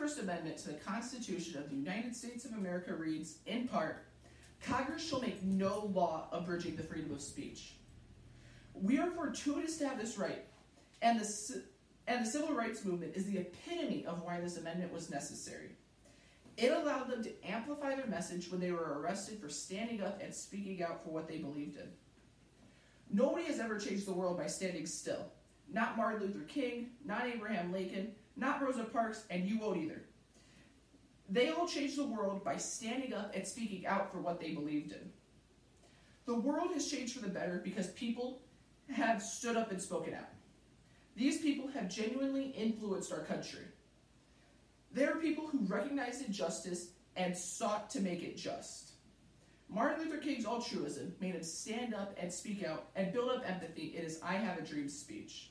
First 0.00 0.18
Amendment 0.18 0.56
to 0.56 0.68
the 0.68 0.78
Constitution 0.78 1.58
of 1.58 1.68
the 1.68 1.76
United 1.76 2.16
States 2.16 2.46
of 2.46 2.54
America 2.54 2.94
reads, 2.94 3.36
in 3.44 3.68
part, 3.68 4.06
Congress 4.64 5.06
shall 5.06 5.20
make 5.20 5.42
no 5.42 5.90
law 5.92 6.26
abridging 6.32 6.74
the 6.74 6.82
freedom 6.82 7.12
of 7.12 7.20
speech. 7.20 7.74
We 8.72 8.96
are 8.96 9.10
fortuitous 9.10 9.76
to 9.76 9.88
have 9.88 9.98
this 9.98 10.16
right, 10.16 10.46
and 11.02 11.20
the, 11.20 11.62
and 12.06 12.24
the 12.24 12.30
civil 12.30 12.54
rights 12.54 12.82
movement 12.82 13.14
is 13.14 13.26
the 13.26 13.40
epitome 13.40 14.06
of 14.06 14.22
why 14.22 14.40
this 14.40 14.56
amendment 14.56 14.90
was 14.90 15.10
necessary. 15.10 15.76
It 16.56 16.72
allowed 16.72 17.10
them 17.10 17.22
to 17.22 17.46
amplify 17.46 17.94
their 17.94 18.06
message 18.06 18.50
when 18.50 18.60
they 18.62 18.72
were 18.72 18.98
arrested 19.00 19.38
for 19.38 19.50
standing 19.50 20.02
up 20.02 20.22
and 20.22 20.34
speaking 20.34 20.82
out 20.82 21.04
for 21.04 21.10
what 21.10 21.28
they 21.28 21.36
believed 21.36 21.76
in. 21.76 21.90
Nobody 23.12 23.44
has 23.48 23.60
ever 23.60 23.78
changed 23.78 24.06
the 24.06 24.14
world 24.14 24.38
by 24.38 24.46
standing 24.46 24.86
still. 24.86 25.26
Not 25.72 25.96
Martin 25.96 26.20
Luther 26.26 26.44
King, 26.46 26.90
not 27.04 27.26
Abraham 27.26 27.72
Lincoln, 27.72 28.12
not 28.36 28.62
Rosa 28.62 28.84
Parks, 28.84 29.24
and 29.30 29.48
you 29.48 29.58
won't 29.58 29.78
either. 29.78 30.02
They 31.28 31.50
all 31.50 31.66
changed 31.66 31.96
the 31.96 32.06
world 32.06 32.42
by 32.42 32.56
standing 32.56 33.14
up 33.14 33.34
and 33.34 33.46
speaking 33.46 33.86
out 33.86 34.10
for 34.10 34.18
what 34.18 34.40
they 34.40 34.52
believed 34.52 34.92
in. 34.92 35.10
The 36.26 36.34
world 36.34 36.72
has 36.74 36.90
changed 36.90 37.14
for 37.14 37.20
the 37.20 37.28
better 37.28 37.60
because 37.62 37.88
people 37.88 38.42
have 38.92 39.22
stood 39.22 39.56
up 39.56 39.70
and 39.70 39.80
spoken 39.80 40.14
out. 40.14 40.28
These 41.16 41.40
people 41.40 41.68
have 41.68 41.88
genuinely 41.88 42.46
influenced 42.46 43.12
our 43.12 43.20
country. 43.20 43.64
They 44.92 45.04
are 45.04 45.16
people 45.16 45.46
who 45.46 45.60
recognized 45.66 46.26
injustice 46.26 46.88
and 47.14 47.36
sought 47.36 47.90
to 47.90 48.00
make 48.00 48.22
it 48.22 48.36
just. 48.36 48.92
Martin 49.68 50.04
Luther 50.04 50.18
King's 50.18 50.46
altruism 50.46 51.14
made 51.20 51.34
him 51.34 51.44
stand 51.44 51.94
up 51.94 52.16
and 52.20 52.32
speak 52.32 52.64
out 52.64 52.86
and 52.96 53.12
build 53.12 53.30
up 53.30 53.48
empathy 53.48 53.94
in 53.96 54.02
his 54.02 54.20
I 54.22 54.34
Have 54.34 54.58
a 54.58 54.62
Dream 54.62 54.88
speech. 54.88 55.50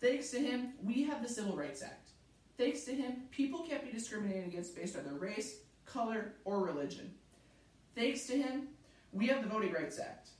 Thanks 0.00 0.30
to 0.30 0.38
him, 0.38 0.74
we 0.82 1.02
have 1.04 1.22
the 1.22 1.28
Civil 1.28 1.56
Rights 1.56 1.82
Act. 1.82 2.10
Thanks 2.56 2.84
to 2.84 2.94
him, 2.94 3.22
people 3.30 3.60
can't 3.60 3.84
be 3.84 3.90
discriminated 3.90 4.46
against 4.46 4.76
based 4.76 4.96
on 4.96 5.04
their 5.04 5.14
race, 5.14 5.58
color, 5.84 6.34
or 6.44 6.64
religion. 6.64 7.12
Thanks 7.94 8.26
to 8.26 8.36
him, 8.36 8.68
we 9.12 9.26
have 9.26 9.42
the 9.42 9.48
Voting 9.48 9.72
Rights 9.72 9.98
Act. 9.98 10.30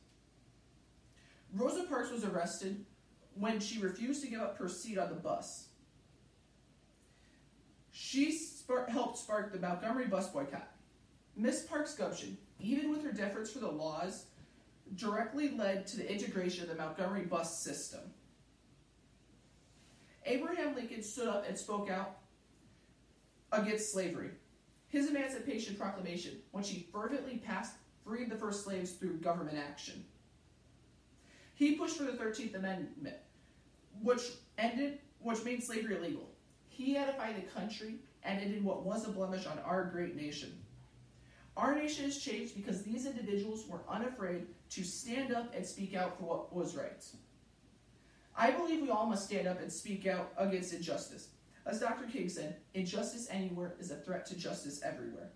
Rosa 1.55 1.85
Parks 1.85 2.11
was 2.11 2.25
arrested 2.25 2.85
when 3.35 3.59
she 3.59 3.81
refused 3.81 4.23
to 4.23 4.29
give 4.29 4.41
up 4.41 4.59
her 4.59 4.69
seat 4.69 4.99
on 4.99 5.09
the 5.09 5.15
bus. 5.15 5.69
She 7.91 8.31
spark, 8.33 8.89
helped 8.89 9.19
spark 9.19 9.53
the 9.53 9.59
Montgomery 9.59 10.07
bus 10.07 10.29
boycott. 10.29 10.71
Miss 11.37 11.63
Parks' 11.65 11.95
gumption, 11.95 12.37
even 12.61 12.91
with 12.91 13.03
her 13.03 13.13
deference 13.13 13.51
for 13.51 13.61
the 13.61 13.71
laws, 13.71 14.27
directly 14.97 15.51
led 15.51 15.87
to 15.87 15.97
the 15.97 16.13
integration 16.13 16.63
of 16.63 16.69
the 16.69 16.83
Montgomery 16.83 17.25
bus 17.25 17.59
system. 17.61 18.01
Abraham 20.29 20.75
Lincoln 20.75 21.03
stood 21.03 21.27
up 21.27 21.49
and 21.49 21.57
spoke 21.57 21.89
out 21.89 22.19
against 23.51 23.93
slavery. 23.93 24.31
His 24.89 25.09
Emancipation 25.09 25.75
Proclamation, 25.75 26.37
when 26.51 26.63
she 26.63 26.87
fervently 26.93 27.39
passed, 27.39 27.75
freed 28.05 28.31
the 28.31 28.37
first 28.37 28.63
slaves 28.63 28.93
through 28.93 29.17
government 29.19 29.59
action. 29.59 30.05
He 31.55 31.77
pushed 31.77 31.97
for 31.97 32.05
the 32.05 32.13
13th 32.13 32.55
Amendment, 32.55 33.17
which 34.03 34.23
ended, 34.59 34.99
which 35.21 35.45
made 35.45 35.65
slavery 35.65 35.97
illegal. 35.97 36.29
He 36.69 36.97
edified 36.97 37.37
the 37.37 37.61
country 37.61 37.97
and 38.23 38.41
ended 38.41 38.63
what 38.63 38.85
was 38.85 39.07
a 39.07 39.11
blemish 39.11 39.47
on 39.47 39.59
our 39.61 39.87
great 39.87 40.15
nation. 40.15 40.53
Our 41.57 41.75
nation 41.75 42.05
has 42.05 42.19
changed 42.19 42.55
because 42.55 42.83
these 42.83 43.07
individuals 43.07 43.67
were 43.67 43.81
unafraid 43.89 44.47
to 44.71 44.85
stand 44.85 45.33
up 45.33 45.55
and 45.57 45.67
speak 45.67 45.97
out 45.97 46.19
for 46.19 46.25
what 46.25 46.55
was 46.55 46.77
right. 46.77 47.05
I 48.39 48.53
believe 48.53 48.81
we 48.81 48.91
all 48.91 49.07
must 49.07 49.25
stand 49.25 49.49
up 49.49 49.61
and 49.61 49.71
speak 49.71 50.07
out 50.07 50.33
against 50.39 50.73
injustice. 50.73 51.31
As 51.67 51.81
Dr. 51.81 52.05
King 52.05 52.29
said, 52.29 52.59
injustice 52.73 53.27
anywhere 53.29 53.75
is 53.81 53.91
a 53.91 53.97
threat 53.97 54.25
to 54.27 54.37
justice 54.37 54.81
everywhere. 54.85 55.31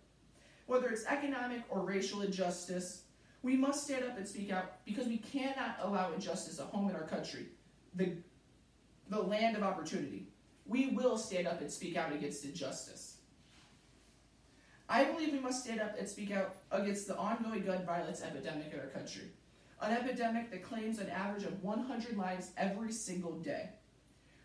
Whether 0.66 0.88
it's 0.88 1.04
economic 1.06 1.62
or 1.68 1.80
racial 1.80 2.22
injustice, 2.22 3.02
we 3.42 3.56
must 3.56 3.84
stand 3.84 4.04
up 4.04 4.16
and 4.16 4.26
speak 4.26 4.52
out 4.52 4.84
because 4.84 5.08
we 5.08 5.18
cannot 5.18 5.78
allow 5.80 6.12
injustice 6.12 6.60
a 6.60 6.64
home 6.64 6.90
in 6.90 6.94
our 6.94 7.02
country, 7.02 7.46
the, 7.96 8.12
the 9.08 9.20
land 9.20 9.56
of 9.56 9.64
opportunity. 9.64 10.28
We 10.64 10.90
will 10.90 11.18
stand 11.18 11.48
up 11.48 11.60
and 11.60 11.70
speak 11.70 11.96
out 11.96 12.12
against 12.12 12.44
injustice. 12.44 13.16
I 14.88 15.04
believe 15.04 15.32
we 15.32 15.40
must 15.40 15.64
stand 15.64 15.80
up 15.80 15.98
and 15.98 16.08
speak 16.08 16.30
out 16.30 16.54
against 16.70 17.08
the 17.08 17.16
ongoing 17.16 17.64
gun 17.64 17.84
violence 17.84 18.22
epidemic 18.22 18.72
in 18.72 18.78
our 18.78 18.86
country 18.86 19.32
an 19.82 19.92
epidemic 19.92 20.50
that 20.50 20.62
claims 20.62 20.98
an 20.98 21.08
average 21.10 21.44
of 21.44 21.62
100 21.62 22.16
lives 22.16 22.50
every 22.56 22.92
single 22.92 23.32
day. 23.32 23.70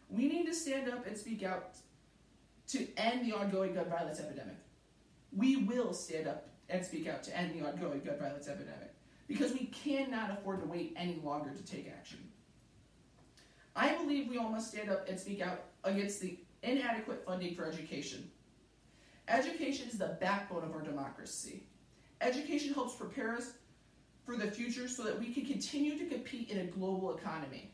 We 0.10 0.28
need 0.28 0.46
to 0.48 0.54
stand 0.54 0.90
up 0.90 1.06
and 1.06 1.18
speak 1.18 1.44
out 1.44 1.76
to 2.70 2.88
end 2.98 3.26
the 3.26 3.36
ongoing 3.36 3.74
gun 3.74 3.90
violence 3.90 4.20
epidemic. 4.20 4.58
We 5.36 5.58
will 5.58 5.94
stand 5.94 6.28
up 6.28 6.50
and 6.70 6.86
speak 6.86 7.08
out 7.08 7.24
to 7.24 7.38
end 7.38 7.54
the 7.54 7.66
ongoing 7.66 8.02
gun 8.02 8.18
violence 8.18 8.48
epidemic 8.48 8.94
because 9.28 9.54
we 9.54 9.66
cannot 9.68 10.32
afford 10.32 10.62
to 10.62 10.66
wait 10.66 10.94
any 10.98 11.20
longer 11.24 11.52
to 11.52 11.64
take 11.64 11.88
action. 11.88 12.20
I 13.76 13.96
believe 13.96 14.28
we 14.28 14.38
all 14.38 14.50
must 14.50 14.72
stand 14.72 14.90
up 14.90 15.08
and 15.08 15.20
speak 15.20 15.42
out 15.42 15.66
against 15.84 16.20
the 16.20 16.40
inadequate 16.64 17.24
funding 17.26 17.54
for 17.54 17.66
education. 17.66 18.30
Education 19.28 19.88
is 19.88 19.98
the 19.98 20.18
backbone 20.20 20.64
of 20.64 20.72
our 20.72 20.82
democracy. 20.82 21.64
Education 22.22 22.74
helps 22.74 22.96
prepare 22.96 23.36
us 23.36 23.54
for 24.28 24.36
the 24.36 24.52
future 24.52 24.90
so 24.90 25.04
that 25.04 25.18
we 25.18 25.34
can 25.34 25.46
continue 25.46 25.98
to 25.98 26.06
compete 26.06 26.50
in 26.50 26.60
a 26.60 26.66
global 26.66 27.18
economy. 27.18 27.72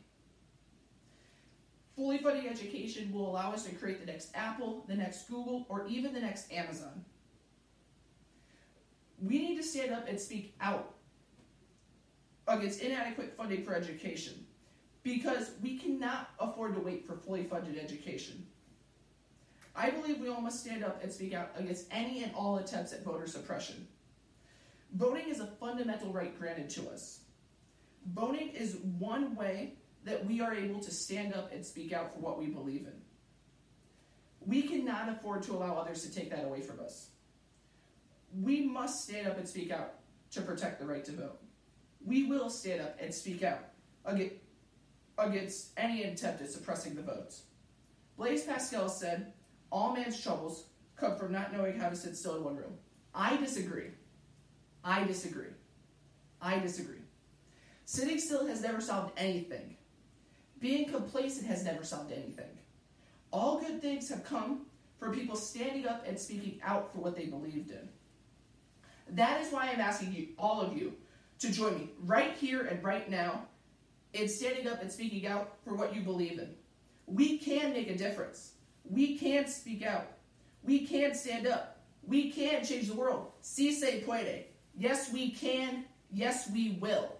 Fully 1.96 2.18
funding 2.18 2.48
education 2.48 3.12
will 3.12 3.28
allow 3.28 3.52
us 3.52 3.64
to 3.64 3.74
create 3.74 4.00
the 4.00 4.06
next 4.06 4.30
Apple, 4.34 4.84
the 4.86 4.94
next 4.94 5.28
Google, 5.28 5.66
or 5.68 5.84
even 5.88 6.14
the 6.14 6.20
next 6.20 6.52
Amazon. 6.52 7.04
We 9.20 9.38
need 9.38 9.56
to 9.56 9.64
stand 9.64 9.92
up 9.92 10.08
and 10.08 10.18
speak 10.18 10.54
out 10.60 10.94
against 12.46 12.80
inadequate 12.80 13.36
funding 13.36 13.64
for 13.64 13.74
education 13.74 14.46
because 15.02 15.52
we 15.60 15.76
cannot 15.76 16.30
afford 16.38 16.74
to 16.74 16.80
wait 16.80 17.06
for 17.06 17.16
fully 17.16 17.44
funded 17.44 17.78
education. 17.78 18.46
I 19.74 19.90
believe 19.90 20.20
we 20.20 20.28
all 20.28 20.40
must 20.40 20.60
stand 20.60 20.84
up 20.84 21.02
and 21.02 21.12
speak 21.12 21.34
out 21.34 21.50
against 21.56 21.86
any 21.90 22.22
and 22.22 22.32
all 22.34 22.58
attempts 22.58 22.92
at 22.92 23.04
voter 23.04 23.26
suppression. 23.26 23.88
Voting 24.94 25.28
is 25.28 25.40
a 25.40 25.46
fundamental 25.46 26.12
right 26.12 26.38
granted 26.38 26.70
to 26.70 26.88
us. 26.88 27.20
Voting 28.14 28.50
is 28.50 28.76
one 28.98 29.34
way 29.34 29.74
that 30.04 30.24
we 30.24 30.40
are 30.40 30.54
able 30.54 30.78
to 30.80 30.90
stand 30.90 31.34
up 31.34 31.52
and 31.52 31.64
speak 31.64 31.92
out 31.92 32.12
for 32.12 32.20
what 32.20 32.38
we 32.38 32.46
believe 32.46 32.82
in. 32.82 32.92
We 34.40 34.62
cannot 34.62 35.08
afford 35.08 35.42
to 35.44 35.52
allow 35.52 35.74
others 35.74 36.02
to 36.02 36.14
take 36.14 36.30
that 36.30 36.44
away 36.44 36.60
from 36.60 36.80
us. 36.80 37.08
We 38.40 38.66
must 38.66 39.04
stand 39.04 39.26
up 39.26 39.38
and 39.38 39.48
speak 39.48 39.70
out 39.70 39.94
to 40.32 40.42
protect 40.42 40.78
the 40.78 40.86
right 40.86 41.04
to 41.06 41.12
vote. 41.12 41.40
We 42.04 42.26
will 42.26 42.50
stand 42.50 42.82
up 42.82 42.96
and 43.00 43.12
speak 43.14 43.42
out 43.42 43.60
against 45.16 45.68
any 45.76 46.04
attempt 46.04 46.42
at 46.42 46.50
suppressing 46.50 46.94
the 46.94 47.02
votes. 47.02 47.44
Blaise 48.16 48.44
Pascal 48.44 48.88
said, 48.88 49.32
All 49.72 49.94
man's 49.94 50.22
troubles 50.22 50.66
come 50.96 51.16
from 51.16 51.32
not 51.32 51.52
knowing 51.52 51.78
how 51.78 51.88
to 51.88 51.96
sit 51.96 52.16
still 52.16 52.36
in 52.36 52.44
one 52.44 52.56
room. 52.56 52.74
I 53.14 53.36
disagree. 53.38 53.90
I 54.84 55.04
disagree. 55.04 55.46
I 56.42 56.58
disagree. 56.58 56.98
Sitting 57.86 58.18
still 58.18 58.46
has 58.46 58.62
never 58.62 58.80
solved 58.80 59.12
anything. 59.16 59.76
Being 60.60 60.88
complacent 60.90 61.46
has 61.46 61.64
never 61.64 61.84
solved 61.84 62.12
anything. 62.12 62.58
All 63.32 63.60
good 63.60 63.80
things 63.80 64.08
have 64.10 64.24
come 64.24 64.66
from 64.98 65.14
people 65.14 65.36
standing 65.36 65.86
up 65.86 66.06
and 66.06 66.18
speaking 66.18 66.60
out 66.62 66.92
for 66.92 66.98
what 66.98 67.16
they 67.16 67.26
believed 67.26 67.70
in. 67.70 67.88
That 69.10 69.40
is 69.40 69.52
why 69.52 69.70
I'm 69.70 69.80
asking 69.80 70.14
you, 70.14 70.28
all 70.38 70.60
of 70.60 70.76
you, 70.76 70.94
to 71.40 71.50
join 71.50 71.76
me 71.76 71.90
right 72.04 72.32
here 72.32 72.62
and 72.62 72.82
right 72.82 73.10
now 73.10 73.46
in 74.12 74.28
standing 74.28 74.68
up 74.68 74.80
and 74.80 74.90
speaking 74.90 75.26
out 75.26 75.56
for 75.64 75.74
what 75.74 75.94
you 75.94 76.02
believe 76.02 76.38
in. 76.38 76.54
We 77.06 77.38
can 77.38 77.72
make 77.72 77.90
a 77.90 77.98
difference. 77.98 78.52
We 78.88 79.18
can 79.18 79.46
speak 79.46 79.84
out. 79.84 80.06
We 80.62 80.86
can 80.86 81.14
stand 81.14 81.46
up. 81.46 81.82
We 82.06 82.30
can 82.30 82.64
change 82.64 82.88
the 82.88 82.94
world. 82.94 83.32
Si 83.40 83.72
se 83.72 84.02
puede. 84.06 84.44
Yes, 84.76 85.12
we 85.12 85.30
can. 85.30 85.84
Yes, 86.10 86.50
we 86.52 86.78
will. 86.80 87.12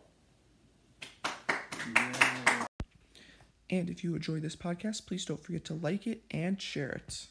And 3.71 3.89
if 3.89 4.05
you 4.05 4.15
enjoy 4.15 4.41
this 4.41 4.57
podcast, 4.57 5.07
please 5.07 5.25
don't 5.25 5.43
forget 5.43 5.65
to 5.67 5.75
like 5.75 6.07
it 6.07 6.23
and 6.31 6.61
share 6.61 6.91
it. 6.91 7.29